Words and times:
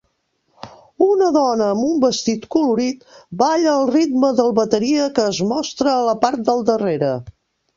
Una 1.07 1.25
dona 1.35 1.67
amb 1.73 1.83
un 1.89 1.99
vestit 2.05 2.47
colorit 2.57 3.05
balla 3.43 3.69
al 3.75 3.85
ritme 3.97 4.33
del 4.41 4.51
bateria 4.61 5.07
que 5.19 5.29
es 5.35 5.43
mostra 5.55 5.95
a 5.99 6.05
la 6.09 6.17
part 6.25 6.45
del 6.49 6.67
darrera. 6.73 7.17